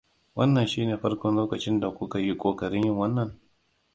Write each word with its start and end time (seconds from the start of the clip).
Wannan 0.37 0.67
shine 0.71 0.95
farkon 1.01 1.35
lokacin 1.35 1.79
da 1.81 1.91
kuka 1.91 2.19
yi 2.19 2.37
ƙoƙarin 2.37 2.83
yin 2.83 2.97
wannan? 2.97 3.39